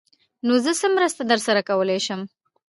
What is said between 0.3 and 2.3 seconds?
_نو زه څه مرسته درسره کولای شم؟